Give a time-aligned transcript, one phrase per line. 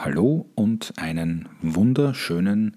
[0.00, 2.76] Hallo und einen wunderschönen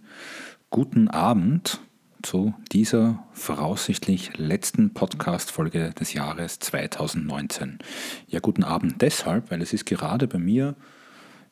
[0.72, 1.80] guten Abend
[2.24, 7.78] zu dieser voraussichtlich letzten Podcast-Folge des Jahres 2019.
[8.28, 10.76] Ja, guten Abend deshalb, weil es ist gerade bei mir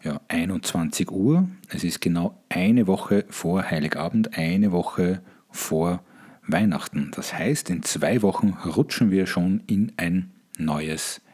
[0.01, 1.47] ja, 21 Uhr.
[1.67, 6.03] Es ist genau eine Woche vor Heiligabend, eine Woche vor
[6.47, 7.11] Weihnachten.
[7.15, 11.28] Das heißt, in zwei Wochen rutschen wir schon in ein neues Jahr.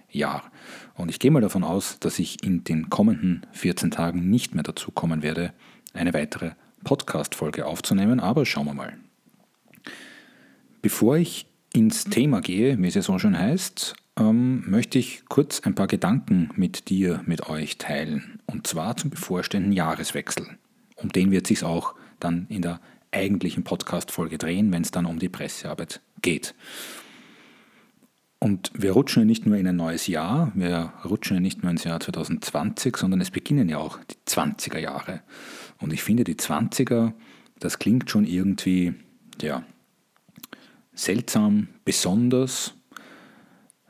[0.95, 4.63] Und ich gehe mal davon aus, dass ich in den kommenden 14 Tagen nicht mehr
[4.63, 5.53] dazu kommen werde,
[5.93, 6.51] eine weitere
[6.83, 8.93] Podcast-Folge aufzunehmen, aber schauen wir mal.
[10.81, 15.61] Bevor ich ins Thema gehe, wie es ja so schön heißt, ähm, möchte ich kurz
[15.61, 18.39] ein paar Gedanken mit dir, mit euch teilen.
[18.45, 20.47] Und zwar zum bevorstehenden Jahreswechsel.
[20.95, 22.79] Um den wird sich auch dann in der
[23.11, 26.55] eigentlichen Podcast-Folge drehen, wenn es dann um die Pressearbeit geht.
[28.45, 31.71] Und wir rutschen ja nicht nur in ein neues Jahr, wir rutschen ja nicht nur
[31.71, 35.23] ins Jahr 2020, sondern es beginnen ja auch die 20er Jahre.
[35.79, 37.13] Und ich finde, die 20er,
[37.57, 38.93] das klingt schon irgendwie,
[39.41, 39.63] ja,
[40.93, 42.75] seltsam, besonders.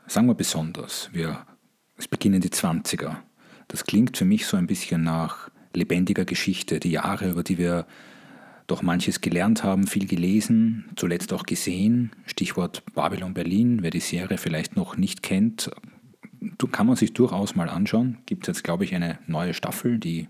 [0.06, 1.10] Sagen wir besonders.
[1.12, 1.44] Wir,
[1.98, 3.16] es beginnen die 20er.
[3.68, 7.86] Das klingt für mich so ein bisschen nach lebendiger Geschichte, die Jahre, über die wir
[8.66, 12.10] doch manches gelernt haben, viel gelesen, zuletzt auch gesehen.
[12.26, 15.70] Stichwort Babylon Berlin, wer die Serie vielleicht noch nicht kennt,
[16.72, 18.18] kann man sich durchaus mal anschauen.
[18.26, 20.28] Gibt es jetzt, glaube ich, eine neue Staffel, die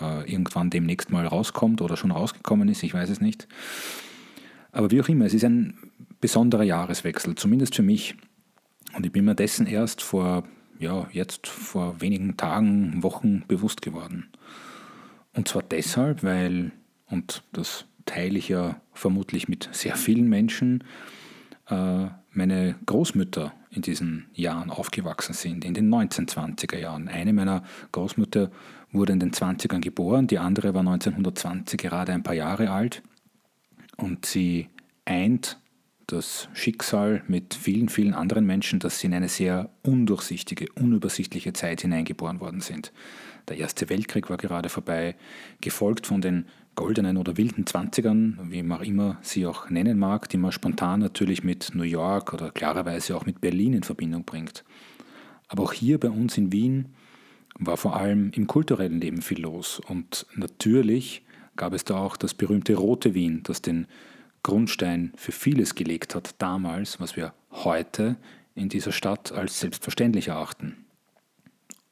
[0.00, 3.48] äh, irgendwann demnächst mal rauskommt oder schon rausgekommen ist, ich weiß es nicht.
[4.72, 5.76] Aber wie auch immer, es ist ein
[6.20, 8.16] besonderer Jahreswechsel, zumindest für mich.
[8.96, 10.44] Und ich bin mir dessen erst vor,
[10.78, 14.28] ja, jetzt vor wenigen Tagen, Wochen bewusst geworden.
[15.32, 16.72] Und zwar deshalb, weil
[17.14, 20.82] und das teile ich ja vermutlich mit sehr vielen Menschen,
[21.68, 27.06] äh, meine Großmütter in diesen Jahren aufgewachsen sind, in den 1920er Jahren.
[27.06, 27.62] Eine meiner
[27.92, 28.50] Großmütter
[28.90, 33.02] wurde in den 20ern geboren, die andere war 1920 gerade ein paar Jahre alt
[33.96, 34.68] und sie
[35.04, 35.60] eint
[36.06, 41.80] das Schicksal mit vielen, vielen anderen Menschen, dass sie in eine sehr undurchsichtige, unübersichtliche Zeit
[41.80, 42.92] hineingeboren worden sind.
[43.48, 45.16] Der Erste Weltkrieg war gerade vorbei,
[45.60, 50.36] gefolgt von den goldenen oder wilden Zwanzigern, wie man immer sie auch nennen mag, die
[50.36, 54.64] man spontan natürlich mit New York oder klarerweise auch mit Berlin in Verbindung bringt.
[55.48, 56.86] Aber auch hier bei uns in Wien
[57.58, 59.80] war vor allem im kulturellen Leben viel los.
[59.88, 61.22] Und natürlich
[61.56, 63.86] gab es da auch das berühmte Rote Wien, das den
[64.44, 68.16] Grundstein für vieles gelegt hat damals, was wir heute
[68.54, 70.84] in dieser Stadt als selbstverständlich erachten.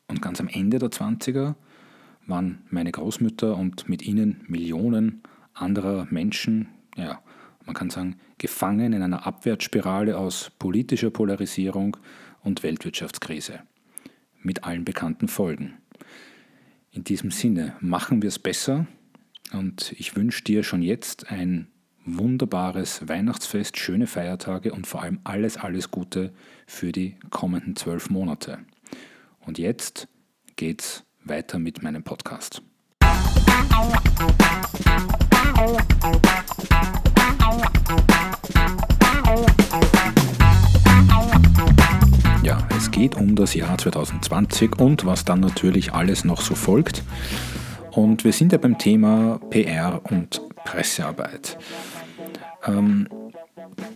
[0.06, 1.54] Und ganz am Ende der 20er
[2.26, 5.22] waren meine Großmütter und mit ihnen Millionen
[5.54, 7.20] anderer Menschen, ja,
[7.64, 11.96] man kann sagen, gefangen in einer Abwärtsspirale aus politischer Polarisierung
[12.42, 13.60] und Weltwirtschaftskrise.
[14.42, 15.74] Mit allen bekannten Folgen.
[16.90, 18.86] In diesem Sinne machen wir es besser
[19.52, 21.71] und ich wünsche dir schon jetzt ein
[22.04, 26.32] wunderbares Weihnachtsfest, schöne Feiertage und vor allem alles, alles Gute
[26.66, 28.58] für die kommenden zwölf Monate.
[29.40, 30.08] Und jetzt
[30.56, 32.62] geht's weiter mit meinem Podcast.
[42.42, 47.04] Ja, es geht um das Jahr 2020 und was dann natürlich alles noch so folgt.
[47.92, 51.58] Und wir sind ja beim Thema PR und Pressearbeit.
[52.66, 53.08] Ähm,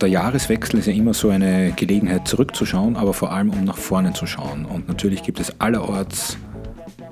[0.01, 4.13] der Jahreswechsel ist ja immer so eine Gelegenheit zurückzuschauen, aber vor allem um nach vorne
[4.13, 4.65] zu schauen.
[4.65, 6.37] Und natürlich gibt es allerorts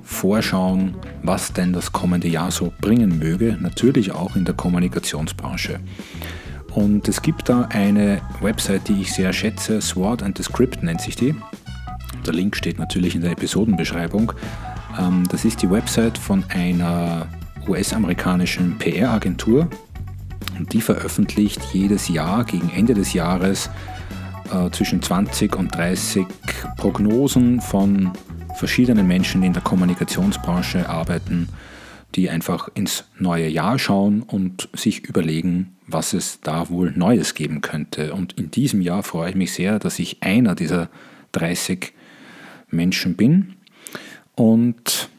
[0.02, 5.80] Vorschauen, was denn das kommende Jahr so bringen möge, natürlich auch in der Kommunikationsbranche.
[6.74, 11.00] Und es gibt da eine Website, die ich sehr schätze, Sword and the Script nennt
[11.00, 11.34] sich die.
[12.24, 14.32] Der Link steht natürlich in der Episodenbeschreibung.
[14.98, 17.26] Ähm, das ist die Website von einer
[17.66, 19.68] US-amerikanischen PR-Agentur,
[20.58, 23.70] und die veröffentlicht jedes Jahr gegen Ende des Jahres
[24.52, 26.26] äh, zwischen 20 und 30
[26.76, 28.12] Prognosen von
[28.56, 31.48] verschiedenen Menschen, die in der Kommunikationsbranche arbeiten,
[32.14, 37.60] die einfach ins neue Jahr schauen und sich überlegen, was es da wohl Neues geben
[37.60, 38.14] könnte.
[38.14, 40.88] Und in diesem Jahr freue ich mich sehr, dass ich einer dieser
[41.32, 41.92] 30
[42.70, 43.54] Menschen bin.
[44.34, 45.10] Und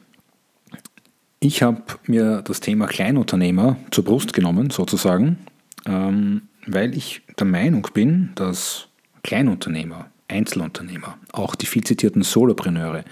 [1.48, 5.38] ich habe mir das Thema Kleinunternehmer zur Brust genommen, sozusagen,
[5.86, 8.90] ähm, weil ich der Meinung bin, dass
[9.24, 13.06] Kleinunternehmer, Einzelunternehmer, auch die viel zitierten Solopreneure,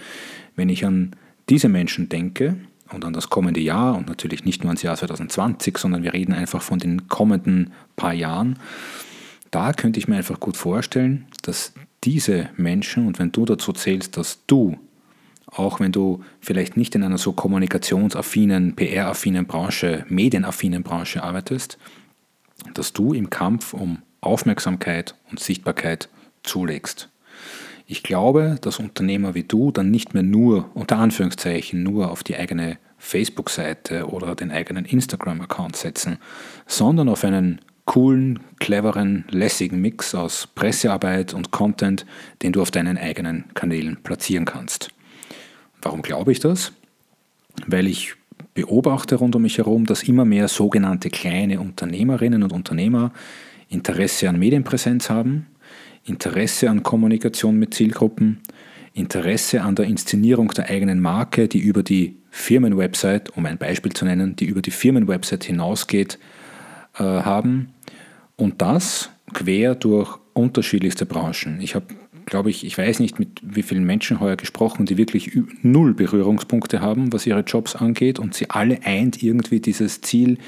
[0.54, 1.16] wenn ich an
[1.48, 2.56] diese Menschen denke
[2.92, 6.34] und an das kommende Jahr und natürlich nicht nur ans Jahr 2020, sondern wir reden
[6.34, 8.58] einfach von den kommenden paar Jahren,
[9.50, 11.72] da könnte ich mir einfach gut vorstellen, dass
[12.04, 14.76] diese Menschen, und wenn du dazu zählst, dass du
[15.58, 21.78] auch wenn du vielleicht nicht in einer so kommunikationsaffinen, PR-affinen Branche, medienaffinen Branche arbeitest,
[22.74, 26.08] dass du im Kampf um Aufmerksamkeit und Sichtbarkeit
[26.42, 27.08] zulegst.
[27.86, 32.36] Ich glaube, dass Unternehmer wie du dann nicht mehr nur, unter Anführungszeichen, nur auf die
[32.36, 36.18] eigene Facebook-Seite oder den eigenen Instagram-Account setzen,
[36.66, 42.04] sondern auf einen coolen, cleveren, lässigen Mix aus Pressearbeit und Content,
[42.42, 44.90] den du auf deinen eigenen Kanälen platzieren kannst.
[45.86, 46.72] Warum glaube ich das?
[47.68, 48.14] Weil ich
[48.54, 53.12] beobachte rund um mich herum, dass immer mehr sogenannte kleine Unternehmerinnen und Unternehmer
[53.68, 55.46] Interesse an Medienpräsenz haben,
[56.04, 58.40] Interesse an Kommunikation mit Zielgruppen,
[58.94, 64.06] Interesse an der Inszenierung der eigenen Marke, die über die Firmenwebsite, um ein Beispiel zu
[64.06, 66.18] nennen, die über die Firmenwebsite hinausgeht,
[66.98, 67.68] äh, haben.
[68.34, 71.60] Und das quer durch unterschiedlichste Branchen.
[71.60, 71.86] Ich habe,
[72.26, 76.80] glaube ich, ich weiß nicht, mit wie vielen Menschen heuer gesprochen, die wirklich null Berührungspunkte
[76.80, 78.18] haben, was ihre Jobs angeht.
[78.18, 80.38] Und sie alle eint irgendwie dieses Ziel,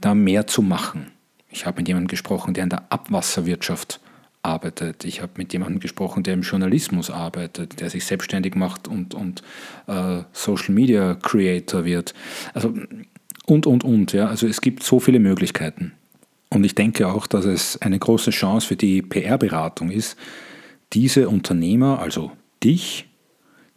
[0.00, 1.06] da mehr zu machen.
[1.48, 4.00] Ich habe mit jemandem gesprochen, der in der Abwasserwirtschaft
[4.42, 5.04] arbeitet.
[5.04, 9.42] Ich habe mit jemandem gesprochen, der im Journalismus arbeitet, der sich selbstständig macht und, und
[9.86, 12.14] äh, Social Media Creator wird.
[12.52, 12.74] Also
[13.46, 14.12] und, und, und.
[14.12, 14.26] Ja.
[14.28, 15.92] Also es gibt so viele Möglichkeiten.
[16.50, 20.16] Und ich denke auch, dass es eine große Chance für die PR-Beratung ist,
[20.94, 22.32] diese Unternehmer, also
[22.62, 23.08] dich,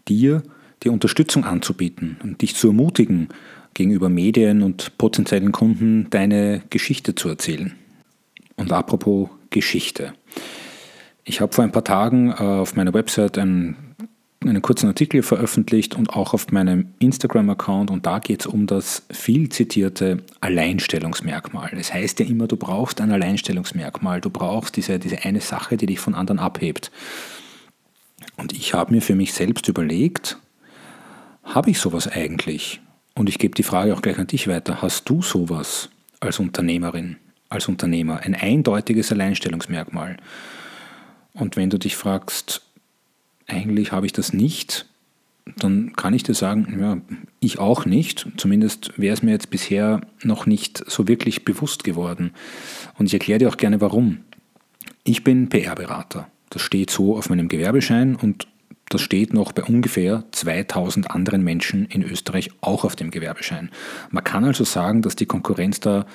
[0.07, 0.43] dir,
[0.83, 3.29] die Unterstützung anzubieten und dich zu ermutigen,
[3.73, 7.75] gegenüber Medien und potenziellen Kunden deine Geschichte zu erzählen.
[8.55, 10.13] Und apropos Geschichte.
[11.23, 13.75] Ich habe vor ein paar Tagen äh, auf meiner Website einen,
[14.49, 19.03] einen kurzen Artikel veröffentlicht und auch auf meinem Instagram-Account und da geht es um das
[19.11, 21.71] viel zitierte Alleinstellungsmerkmal.
[21.77, 25.85] Es heißt ja immer, du brauchst ein Alleinstellungsmerkmal, du brauchst diese, diese eine Sache, die
[25.85, 26.91] dich von anderen abhebt.
[28.38, 30.38] Und ich habe mir für mich selbst überlegt,
[31.43, 32.81] habe ich sowas eigentlich?
[33.15, 34.81] Und ich gebe die Frage auch gleich an dich weiter.
[34.81, 35.89] Hast du sowas
[36.19, 37.17] als Unternehmerin?
[37.50, 40.17] als Unternehmer, ein eindeutiges Alleinstellungsmerkmal.
[41.33, 42.61] Und wenn du dich fragst,
[43.47, 44.85] eigentlich habe ich das nicht,
[45.55, 46.97] dann kann ich dir sagen, ja,
[47.39, 48.27] ich auch nicht.
[48.38, 52.31] Zumindest wäre es mir jetzt bisher noch nicht so wirklich bewusst geworden.
[52.97, 54.19] Und ich erkläre dir auch gerne warum.
[55.03, 56.27] Ich bin PR-Berater.
[56.49, 58.47] Das steht so auf meinem Gewerbeschein und
[58.89, 63.69] das steht noch bei ungefähr 2000 anderen Menschen in Österreich auch auf dem Gewerbeschein.
[64.11, 66.05] Man kann also sagen, dass die Konkurrenz da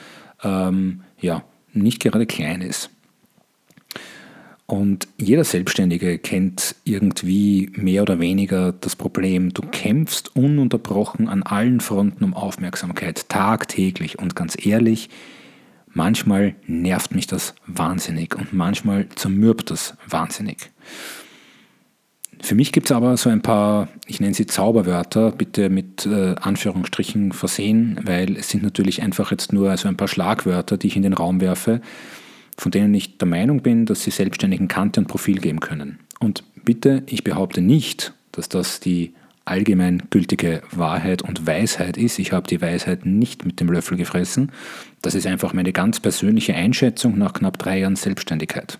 [0.43, 2.91] ähm, ja, nicht gerade klein ist.
[4.73, 11.81] Und jeder Selbstständige kennt irgendwie mehr oder weniger das Problem, du kämpfst ununterbrochen an allen
[11.81, 14.19] Fronten um Aufmerksamkeit, tagtäglich.
[14.19, 15.11] Und ganz ehrlich,
[15.93, 20.71] manchmal nervt mich das wahnsinnig und manchmal zermürbt das wahnsinnig.
[22.41, 26.35] Für mich gibt es aber so ein paar, ich nenne sie Zauberwörter, bitte mit äh,
[26.41, 30.97] Anführungsstrichen versehen, weil es sind natürlich einfach jetzt nur so ein paar Schlagwörter, die ich
[30.97, 31.83] in den Raum werfe,
[32.63, 35.99] von denen ich der Meinung bin, dass sie Selbstständigen Kante und Profil geben können.
[36.21, 39.15] Und bitte, ich behaupte nicht, dass das die
[39.45, 42.21] allgemein gültige Wahrheit und Weisheit ist.
[42.21, 44.53] Ich habe die Weisheit nicht mit dem Löffel gefressen.
[45.03, 48.79] Das ist einfach meine ganz persönliche Einschätzung nach knapp drei Jahren Selbstständigkeit.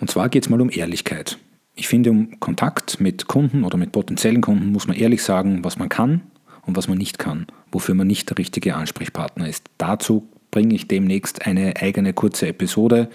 [0.00, 1.38] Und zwar geht es mal um Ehrlichkeit.
[1.76, 5.78] Ich finde, um Kontakt mit Kunden oder mit potenziellen Kunden muss man ehrlich sagen, was
[5.78, 6.22] man kann
[6.62, 9.70] und was man nicht kann, wofür man nicht der richtige Ansprechpartner ist.
[9.78, 10.26] Dazu
[10.56, 13.10] bringe ich demnächst eine eigene kurze Episode,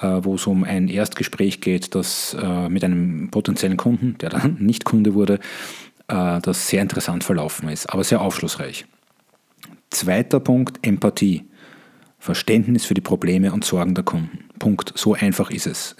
[0.00, 4.56] äh, wo es um ein Erstgespräch geht, das äh, mit einem potenziellen Kunden, der dann
[4.58, 5.38] nicht Kunde wurde,
[6.08, 8.84] äh, das sehr interessant verlaufen ist, aber sehr aufschlussreich.
[9.90, 11.44] Zweiter Punkt, Empathie.
[12.18, 14.40] Verständnis für die Probleme und Sorgen der Kunden.
[14.58, 14.92] Punkt.
[14.96, 15.94] So einfach ist es.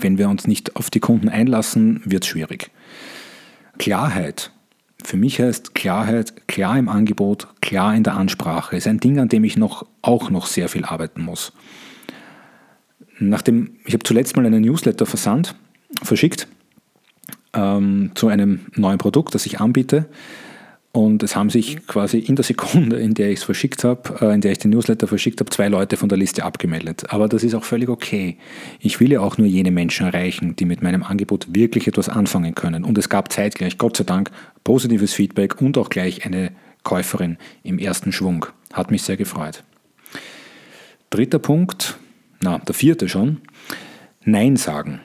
[0.00, 2.70] Wenn wir uns nicht auf die Kunden einlassen, wird es schwierig.
[3.78, 4.52] Klarheit.
[5.04, 8.76] Für mich heißt Klarheit klar im Angebot, klar in der Ansprache.
[8.76, 11.52] Ist ein Ding, an dem ich noch, auch noch sehr viel arbeiten muss.
[13.18, 15.54] Nachdem, ich habe zuletzt mal einen Newsletter versandt,
[16.02, 16.48] verschickt
[17.52, 20.06] ähm, zu einem neuen Produkt, das ich anbiete.
[20.92, 24.34] Und es haben sich quasi in der Sekunde, in der ich es verschickt habe, äh,
[24.34, 27.12] in der ich den Newsletter verschickt habe, zwei Leute von der Liste abgemeldet.
[27.12, 28.38] Aber das ist auch völlig okay.
[28.80, 32.56] Ich will ja auch nur jene Menschen erreichen, die mit meinem Angebot wirklich etwas anfangen
[32.56, 32.82] können.
[32.82, 34.32] Und es gab zeitgleich, Gott sei Dank,
[34.64, 36.50] positives Feedback und auch gleich eine
[36.82, 38.46] Käuferin im ersten Schwung.
[38.72, 39.62] Hat mich sehr gefreut.
[41.10, 41.98] Dritter Punkt,
[42.42, 43.42] na, der vierte schon,
[44.24, 45.00] Nein sagen.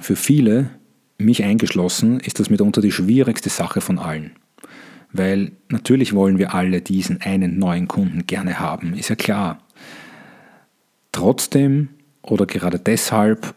[0.00, 0.70] Für viele,
[1.18, 4.32] mich eingeschlossen, ist das mitunter die schwierigste Sache von allen.
[5.16, 9.58] Weil natürlich wollen wir alle diesen einen neuen Kunden gerne haben, ist ja klar.
[11.12, 11.88] Trotzdem
[12.22, 13.54] oder gerade deshalb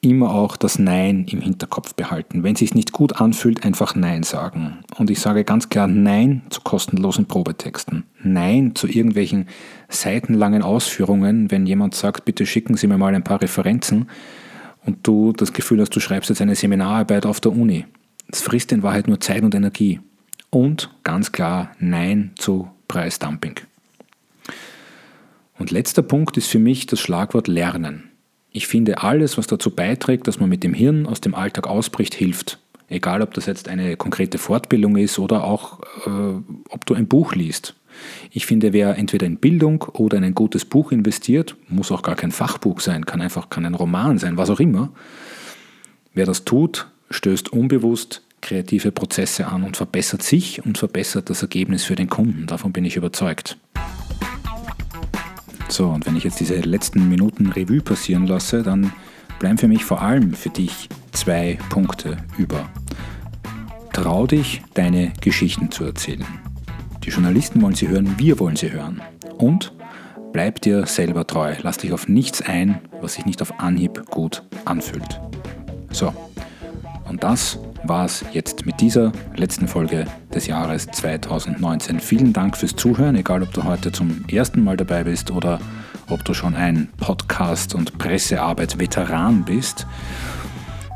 [0.00, 2.42] immer auch das Nein im Hinterkopf behalten.
[2.42, 4.78] Wenn es sich nicht gut anfühlt, einfach Nein sagen.
[4.96, 8.04] Und ich sage ganz klar Nein zu kostenlosen Probetexten.
[8.22, 9.48] Nein zu irgendwelchen
[9.88, 14.08] seitenlangen Ausführungen, wenn jemand sagt, bitte schicken Sie mir mal ein paar Referenzen
[14.84, 17.84] und du das Gefühl hast, du schreibst jetzt eine Seminararbeit auf der Uni.
[18.28, 20.00] Das frisst in Wahrheit nur Zeit und Energie.
[20.50, 23.60] Und ganz klar Nein zu Preisdumping.
[25.58, 28.10] Und letzter Punkt ist für mich das Schlagwort Lernen.
[28.50, 32.14] Ich finde, alles, was dazu beiträgt, dass man mit dem Hirn aus dem Alltag ausbricht,
[32.14, 32.58] hilft.
[32.88, 37.34] Egal, ob das jetzt eine konkrete Fortbildung ist oder auch, äh, ob du ein Buch
[37.34, 37.74] liest.
[38.30, 42.14] Ich finde, wer entweder in Bildung oder in ein gutes Buch investiert, muss auch gar
[42.14, 44.90] kein Fachbuch sein, kann einfach kann ein Roman sein, was auch immer.
[46.14, 51.84] Wer das tut, stößt unbewusst kreative Prozesse an und verbessert sich und verbessert das Ergebnis
[51.84, 52.46] für den Kunden.
[52.46, 53.58] Davon bin ich überzeugt.
[55.68, 58.92] So, und wenn ich jetzt diese letzten Minuten Revue passieren lasse, dann
[59.38, 62.68] bleiben für mich vor allem für dich zwei Punkte über.
[63.92, 66.26] Trau dich, deine Geschichten zu erzählen.
[67.04, 69.02] Die Journalisten wollen sie hören, wir wollen sie hören.
[69.38, 69.72] Und
[70.32, 71.54] bleib dir selber treu.
[71.62, 75.20] Lass dich auf nichts ein, was sich nicht auf Anhieb gut anfühlt.
[75.90, 76.12] So,
[77.08, 82.00] und das war es jetzt mit dieser letzten Folge des Jahres 2019.
[82.00, 85.60] Vielen Dank fürs Zuhören, egal ob du heute zum ersten Mal dabei bist oder
[86.08, 89.86] ob du schon ein Podcast- und Pressearbeit-Veteran bist.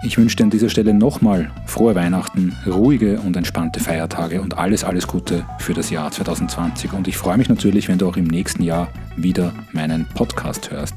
[0.03, 4.83] Ich wünsche dir an dieser Stelle nochmal frohe Weihnachten, ruhige und entspannte Feiertage und alles,
[4.83, 6.95] alles Gute für das Jahr 2020.
[6.95, 10.95] Und ich freue mich natürlich, wenn du auch im nächsten Jahr wieder meinen Podcast hörst.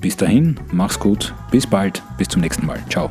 [0.00, 2.80] Bis dahin, mach's gut, bis bald, bis zum nächsten Mal.
[2.88, 3.10] Ciao.